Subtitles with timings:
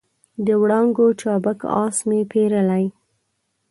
[0.45, 2.85] د وړانګو چابک آس مې پیرلی